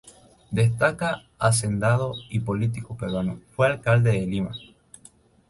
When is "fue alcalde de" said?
3.55-4.25